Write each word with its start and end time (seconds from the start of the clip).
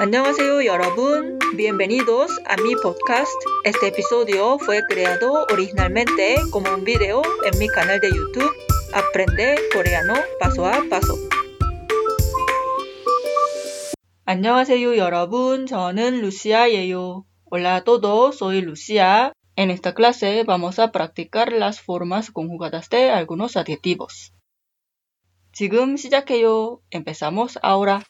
Annyeonghaseyo 0.00 0.62
여러분, 0.62 1.38
bienvenidos 1.54 2.30
a 2.46 2.56
mi 2.56 2.74
podcast. 2.76 3.32
Este 3.64 3.88
episodio 3.88 4.58
fue 4.58 4.82
creado 4.88 5.46
originalmente 5.52 6.36
como 6.50 6.72
un 6.74 6.84
video 6.84 7.22
en 7.44 7.58
mi 7.58 7.68
canal 7.68 8.00
de 8.00 8.10
YouTube 8.10 8.50
Aprende 8.92 9.56
coreano 9.72 10.14
paso 10.38 10.66
a 10.66 10.82
paso. 10.90 11.14
안녕하세요 14.24 14.96
여러분, 14.96 15.66
저는 15.66 16.20
루시아예요. 16.22 17.24
Hola 17.50 17.76
a 17.76 17.84
todos, 17.84 18.38
soy 18.38 18.60
Lucia. 18.60 19.32
En 19.56 19.70
esta 19.70 19.94
clase 19.94 20.44
vamos 20.44 20.78
a 20.78 20.90
practicar 20.90 21.52
las 21.52 21.80
formas 21.80 22.30
conjugadas 22.30 22.88
de 22.88 23.10
algunos 23.10 23.56
adjetivos. 23.56 24.32
지금 25.52 25.96
시작해요. 25.96 26.80
Empezamos 26.90 27.58
ahora. 27.62 28.02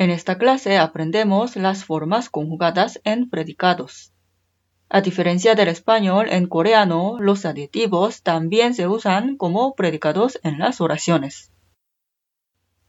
En 0.00 0.08
esta 0.08 0.38
clase 0.38 0.78
aprendemos 0.78 1.56
las 1.56 1.84
formas 1.84 2.30
conjugadas 2.30 3.02
en 3.04 3.28
predicados. 3.28 4.14
A 4.88 5.02
diferencia 5.02 5.54
del 5.54 5.68
español, 5.68 6.28
en 6.30 6.46
coreano 6.46 7.18
los 7.20 7.44
adjetivos 7.44 8.22
también 8.22 8.72
se 8.72 8.88
usan 8.88 9.36
como 9.36 9.74
predicados 9.74 10.40
en 10.42 10.58
las 10.58 10.80
oraciones. 10.80 11.52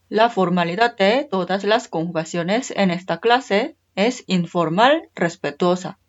La 0.07 0.29
formalidad 0.29 0.95
de 0.95 1.27
todas 1.29 1.65
las 1.65 1.89
conjugaciones 1.89 2.71
en 2.77 2.91
esta 2.91 3.19
clase 3.19 3.75
es 3.95 4.23
informal 4.27 5.09
respetuosa, 5.13 5.99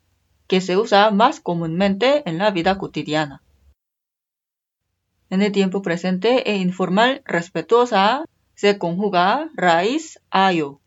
que 0.47 0.61
se 0.61 0.77
usa 0.77 1.11
más 1.11 1.41
comúnmente 1.41 2.23
en 2.31 2.39
la 2.39 2.53
vida 2.53 2.79
cotidiana. 2.79 3.43
En 5.31 5.43
el 5.43 5.51
tiempo 5.51 5.83
presente 5.83 6.49
e 6.49 6.59
informal 6.59 7.23
respetuosa 7.25 8.25
se 8.55 8.79
conjuga 8.79 9.51
raíz 9.57 10.21
ayo. 10.31 10.79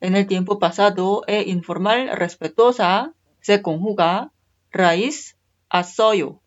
En 0.00 0.14
el 0.14 0.26
tiempo 0.26 0.58
pasado 0.58 1.22
e 1.26 1.42
informal 1.48 2.10
respetuosa 2.16 3.14
se 3.40 3.62
conjuga 3.62 4.32
raíz 4.70 5.36
a 5.68 5.82
soyo. 5.82 6.40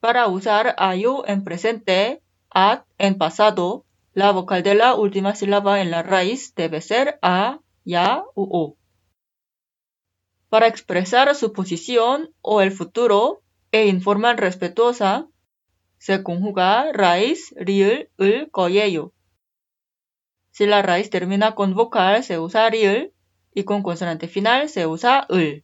Para 0.00 0.28
usar 0.28 0.74
ayo 0.78 1.26
en 1.26 1.42
presente, 1.42 2.22
at 2.50 2.84
en 2.98 3.16
pasado, 3.16 3.84
la 4.12 4.30
vocal 4.32 4.62
de 4.62 4.74
la 4.74 4.94
última 4.94 5.34
sílaba 5.34 5.80
en 5.80 5.90
la 5.90 6.02
raíz 6.02 6.54
debe 6.54 6.80
ser 6.80 7.18
a, 7.22 7.60
ya 7.84 8.24
u 8.34 8.48
o. 8.50 8.76
Para 10.48 10.68
expresar 10.68 11.34
su 11.34 11.52
posición 11.52 12.30
o 12.40 12.60
el 12.60 12.72
futuro 12.72 13.42
e 13.72 13.86
informal 13.86 14.36
respetuosa, 14.36 15.26
se 15.98 16.22
conjuga 16.22 16.92
raíz, 16.92 17.54
riel, 17.56 18.10
el. 18.18 18.50
Si 20.55 20.65
la 20.65 20.81
raíz 20.81 21.09
termina 21.09 21.55
con 21.55 21.73
vocal, 21.73 22.23
se 22.23 22.39
usa 22.39 22.69
ri을 22.69 23.13
y 23.53 23.63
con 23.63 23.83
consonante 23.83 24.27
final 24.27 24.69
se 24.69 24.85
usa 24.85 25.27
을. 25.29 25.63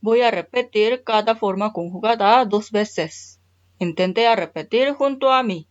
Voy 0.00 0.22
a 0.22 0.30
repetir 0.30 1.04
cada 1.04 1.36
forma 1.36 1.72
conjugada 1.72 2.44
dos 2.44 2.70
veces. 2.70 3.40
Intente 3.78 4.26
a 4.26 4.36
repetir 4.36 4.94
junto 4.94 5.30
a 5.32 5.42
mí. 5.42 5.68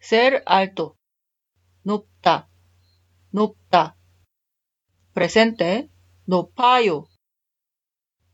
Ser 0.00 0.42
alto. 0.46 0.96
높다. 1.82 2.48
높다. 3.30 3.96
Presente. 5.12 5.88
높아요. 6.26 7.08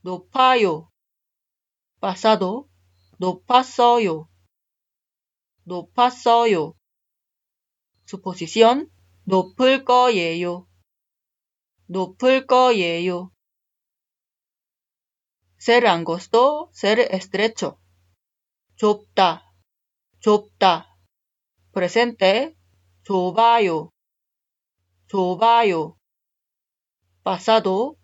높아요. 0.03 0.91
Pasado. 2.01 2.69
높았어요. 3.19 4.29
높았어요. 5.65 6.75
Suposición. 8.08 8.90
높을 9.26 9.84
거예요. 9.84 10.66
높을 11.88 12.48
거예요. 12.48 13.32
Ser 15.60 15.86
angosto, 15.86 16.70
ser 16.72 17.00
estrecho. 17.12 17.78
좁다, 18.78 19.52
좁다. 20.22 20.96
Presente, 21.73 22.56
좁아요, 23.04 23.92
좁아요. 25.08 25.98
Pasado, 27.23 27.96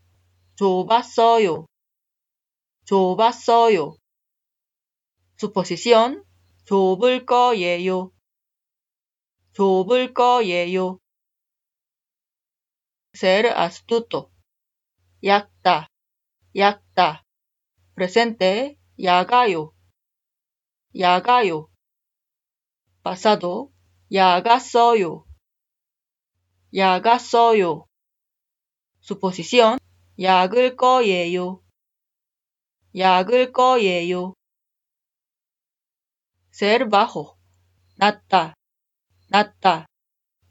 좁았어요, 0.56 1.68
좁았어요. 2.86 3.96
Suposición, 5.38 6.24
좁을 6.66 7.25
거예요, 7.25 8.12
좁을 9.53 10.14
거예요. 10.14 11.00
Ser 13.16 13.53
astuto, 13.56 14.31
얕다, 15.24 15.88
얕다. 16.56 17.24
Presente, 17.96 18.80
야가요, 19.00 19.72
야가요. 20.97 21.69
Pasado, 23.03 23.72
야갔어요, 24.12 25.25
야갔어요. 26.74 27.86
Suposición, 29.02 29.78
약을 30.19 30.75
거예요, 30.75 31.62
약을 32.96 33.52
거예요. 33.52 34.34
Ser 36.52 36.90
bajo, 36.90 37.38
낮다, 37.97 38.56
낮다. 39.33 39.88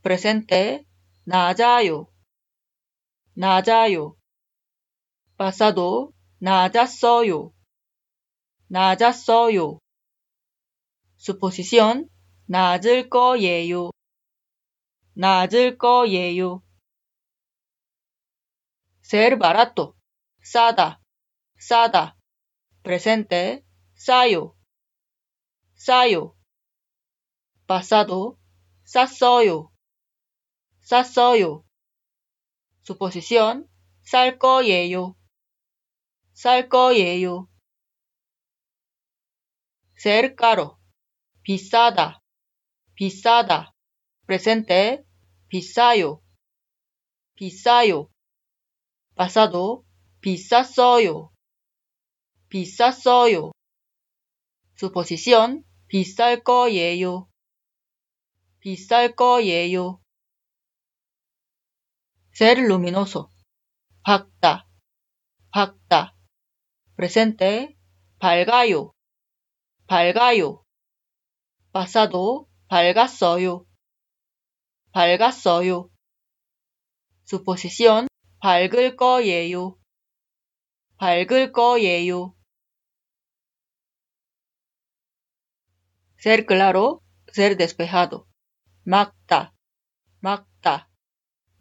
Presente, 0.03 0.85
낮아요, 1.25 2.09
낮아요. 3.37 4.17
Pasado, 5.39 6.11
낮았어요, 6.41 7.53
낮았어요. 8.67 9.79
Suposición, 11.17 12.09
낮을 12.47 13.09
거예요, 13.09 13.93
낮을 15.15 15.79
거예요. 15.79 16.65
Ser 19.01 19.39
barato, 19.39 19.95
싸다, 20.43 21.01
싸다. 21.57 22.17
Presente, 22.83 23.63
싸요, 23.95 24.57
싸요. 25.77 26.35
Pasado, 27.69 28.42
쌌어요, 28.92 29.72
쌌어요. 30.82 31.64
Suposición, 32.84 33.68
쌀 34.04 34.40
거예요, 34.40 35.16
쌀 36.34 36.70
거예요. 36.70 37.48
Ser 39.98 40.36
caro, 40.36 40.78
비싸다, 41.44 42.22
비싸다. 42.96 43.74
Presente, 44.28 45.04
비싸요, 45.50 46.22
비싸요. 47.36 48.10
Pasado, 49.16 49.84
비쌌어요, 50.22 51.32
비쌌어요. 52.50 53.52
Suposición, 54.76 55.64
비쌀 55.88 56.44
거예요, 56.44 57.28
비쌀 58.63 59.17
거예요. 59.17 60.01
Ser 62.33 62.61
luminoso, 62.61 63.29
밝다, 64.05 64.69
밝다. 65.51 66.15
Presente, 66.97 67.77
밝아요, 68.21 68.93
밝아요. 69.89 70.63
Pasado, 71.73 72.47
밝았어요, 72.69 73.67
밝았어요. 74.93 75.91
Suposición, 77.25 78.07
밝을 78.39 78.95
거예요, 78.95 79.77
밝을 80.99 81.51
거예요. 81.51 82.37
Ser 86.17 86.47
claro, 86.47 87.03
ser 87.33 87.57
despejado. 87.57 88.32
맑다, 88.85 89.55
맑다. 90.21 90.89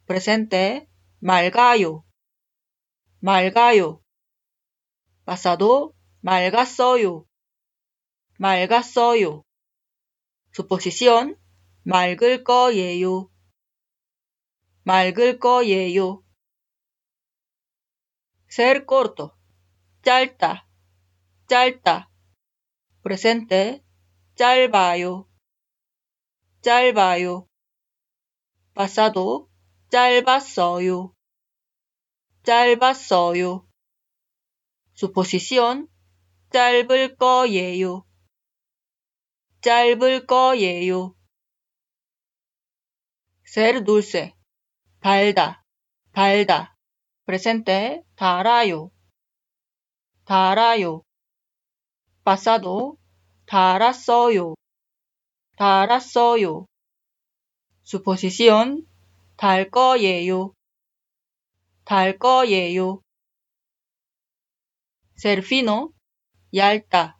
Presente, 0.07 0.87
맑아요, 1.19 2.03
맑아요. 3.19 4.01
Pasado, 5.25 5.93
맑았어요, 6.21 7.25
맑았어요. 8.39 9.43
Suposición, 10.53 11.37
맑을 11.83 12.43
거예요, 12.43 13.29
맑을 14.83 15.39
거예요. 15.39 16.23
Ser 18.49 18.85
corto, 18.85 19.37
짧다, 20.01 20.67
짧다. 21.47 22.09
Presente, 23.03 23.81
짧아요, 24.35 25.30
짧아요. 26.61 27.47
pasado 28.75 29.49
짧았어요. 29.89 31.13
짧았어요. 32.43 33.67
suposición 34.93 35.87
짧을 36.51 37.15
거예요. 37.17 38.05
짧을 39.61 40.27
거예요. 40.27 41.15
ser 43.43 43.83
dulce 43.83 44.33
달다 45.01 45.63
달다 46.13 46.77
presente 47.25 48.03
달아요. 48.15 48.91
달아요. 50.25 51.03
pasado 52.23 52.97
달았어요. 53.45 54.55
달았어요. 55.61 56.65
suposición 57.83 58.87
달 59.37 59.69
거예요. 59.69 60.55
달 61.85 62.17
거예요. 62.17 63.03
ser 65.15 65.43
fino 65.45 65.93
얇다 66.51 67.19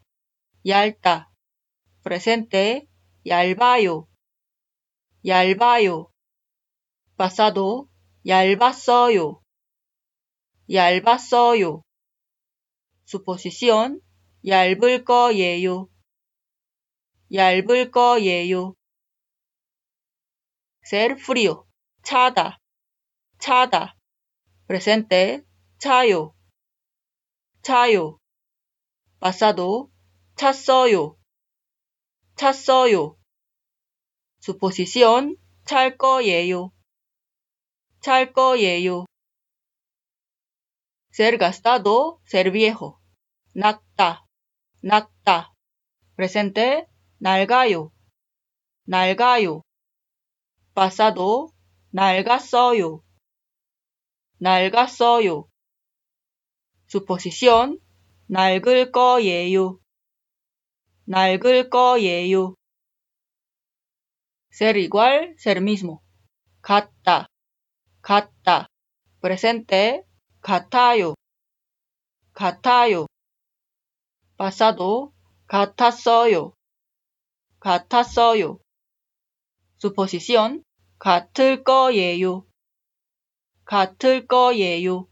얇다 0.66 1.30
presente 2.02 2.88
얇아요. 3.28 4.08
얇아요. 5.24 6.10
pasado 7.16 7.90
얇았어요. 8.26 9.40
얇았어요. 10.68 11.84
suposición 13.06 14.02
얇을 14.44 15.06
거예요. 15.06 15.91
얇을 17.34 17.92
거예요. 17.92 18.76
ser 20.92 21.16
frío 21.16 21.66
차다 22.04 22.60
차다 23.40 23.96
presente 24.68 25.46
차요 25.78 26.36
차요 27.62 28.20
pasado 29.22 29.90
찼어요 30.36 31.16
찼어요 32.36 33.16
suposición 34.42 35.38
찰 35.64 35.98
거예요 35.98 36.74
찰 38.02 38.34
거예요 38.34 39.06
ser 41.14 41.38
gastado 41.38 42.20
ser 42.28 42.52
viejo 42.52 43.00
낫다 43.54 44.26
낫다 44.82 45.54
presente 46.18 46.91
낡아요 47.22 47.92
낡아요 48.86 49.62
pasado 50.74 51.52
낡았어요. 51.92 53.04
낡았어요. 54.40 55.48
suposición 56.88 57.80
낡을 58.28 58.92
거예요. 58.92 59.80
낡을 61.06 61.70
거예요. 61.70 62.56
ser 64.52 64.78
igual, 64.78 65.36
ser 65.38 65.60
mismo. 65.60 66.02
같다, 66.62 67.28
같다. 68.02 68.68
presente 69.22 70.04
같아요. 70.42 71.16
같아요. 72.34 73.08
pasado 74.38 75.12
같았어요. 75.48 76.54
같았어요. 77.62 78.60
suposición 79.78 80.64
같을 81.00 81.64
거예요. 81.64 82.46
같을 83.66 84.26
거예요. 84.28 85.08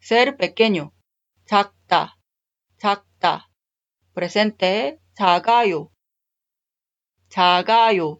ser 0.00 0.36
pequeño 0.36 0.90
작다 1.46 2.16
작다 2.78 3.48
presente 4.14 4.98
작아요. 5.14 5.90
작아요. 7.28 8.18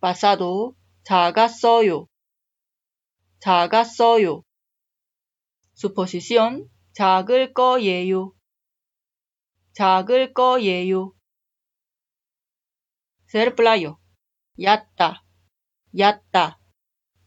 pasado 0.00 0.74
작았어요. 1.04 2.06
작았어요. 3.38 4.42
suposición 5.74 6.68
작을 6.94 7.54
거예요. 7.54 8.34
작을 9.72 10.32
거예요. 10.34 11.12
playo. 13.56 14.02
얕다, 14.60 15.24
얕다. 15.98 16.58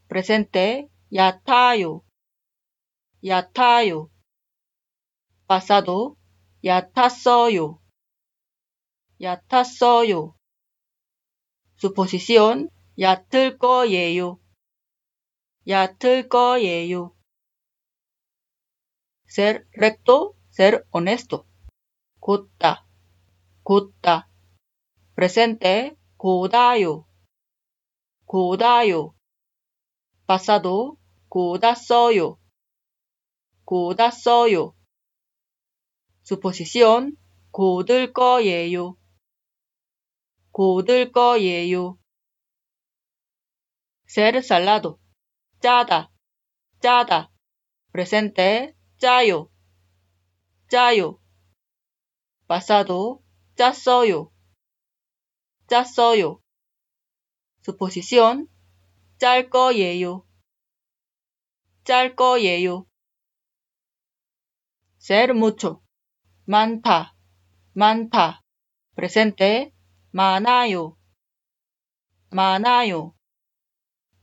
presente, 0.08 0.88
얕아요, 1.12 2.02
얕아요. 3.24 4.08
pasado, 5.48 6.16
얕았어요, 6.64 7.80
얕았어요. 9.20 10.36
suposición, 11.78 12.70
얕을 12.98 13.58
거예요, 13.58 14.38
얕을 15.66 16.28
거예요. 16.28 17.12
ser 19.28 19.66
recto, 19.76 20.36
ser 20.50 20.84
honesto. 20.94 21.44
곧다, 22.26 22.84
곧다. 23.62 24.28
presente 25.14 25.96
고다요 26.18 27.06
고다요 28.26 29.14
pasado 30.26 30.98
고다써요 31.28 32.40
고다써요 33.64 34.74
suposición 36.24 37.16
고들 37.52 38.12
거예요 38.12 38.96
고들 40.50 41.12
거예요 41.12 41.96
ser 44.08 44.34
salado 44.38 44.98
짜다 45.60 46.10
짜다 46.80 47.30
presente 47.92 48.74
짜요 48.98 49.48
짜요 50.68 51.20
pasado 52.48 53.22
짰어요 53.56 54.30
짰어요. 55.66 56.40
suposición 57.62 58.46
짤 59.18 59.50
거예요. 59.50 60.24
짤 61.82 62.14
거예요. 62.14 62.86
ser 65.00 65.34
mucho 65.34 65.82
많다 66.46 67.14
많다 67.74 68.42
presente 68.94 69.72
많아요. 70.12 70.96
많아요. 72.30 73.14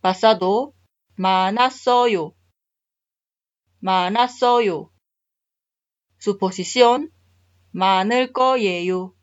pasado 0.01 0.73
많았어요. 1.17 2.33
많았어요. 3.79 4.91
suposición 6.19 7.11
많을 7.72 8.32
거예요. 8.32 9.14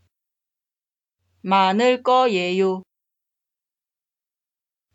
많을 1.42 2.04
거예요. 2.04 2.84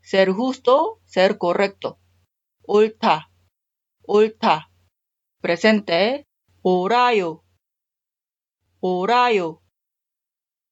ser 0.02 0.32
justo, 0.32 1.00
ser 1.06 1.38
correcto. 1.38 1.98
옳다, 2.66 3.30
옳다. 4.06 4.70
presente, 5.40 6.24
옳아요, 6.62 7.42
옳아요. 8.80 9.60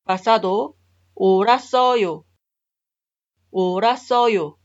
pasado, 0.04 0.76
옳았어요, 1.14 2.25
옳았어요. 3.50 4.58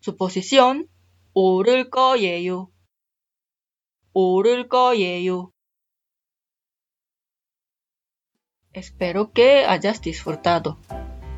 suposición, 0.00 0.88
옳을 1.34 1.90
거예요, 1.90 2.72
옳을 4.12 4.68
거예요. 4.68 5.52
Espero 8.74 9.32
que 9.32 9.64
hayas 9.66 10.00
disfrutado. 10.00 10.78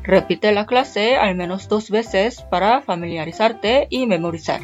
Repite 0.03 0.51
la 0.51 0.67
clase 0.67 1.15
al 1.15 1.33
menos 1.33 1.67
dos 1.67 1.89
veces 1.89 2.41
para 2.43 2.81
familiarizarte 2.81 3.87
y 3.89 4.05
memorizar. 4.05 4.61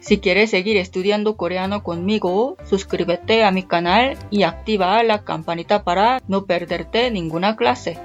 Si 0.00 0.18
quieres 0.18 0.50
seguir 0.50 0.78
estudiando 0.78 1.36
coreano 1.36 1.84
conmigo, 1.84 2.56
suscríbete 2.64 3.44
a 3.44 3.52
mi 3.52 3.62
canal 3.62 4.18
y 4.30 4.42
activa 4.42 5.00
la 5.04 5.22
campanita 5.22 5.84
para 5.84 6.20
no 6.26 6.46
perderte 6.46 7.10
ninguna 7.12 7.54
clase. 7.54 7.98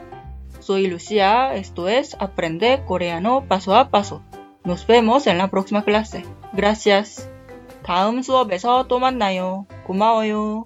Soy 0.60 0.86
Lucia, 0.86 1.56
esto 1.56 1.90
es 1.90 2.16
Aprende 2.20 2.84
Coreano 2.86 3.46
Paso 3.48 3.76
a 3.76 3.90
Paso. 3.90 4.22
Nos 4.64 4.86
vemos 4.86 5.26
en 5.26 5.40
la 5.40 5.50
próxima 5.50 5.84
clase. 5.84 6.24
Gracias. 6.54 7.28
다음 7.84 8.22
수업에서 8.22 8.88
또 8.88 9.00
만나요. 9.00 9.66
고마워요. 9.88 10.66